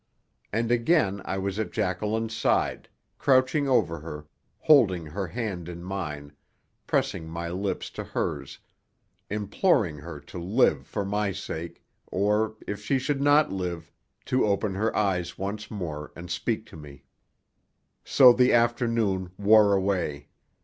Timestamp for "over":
3.69-3.99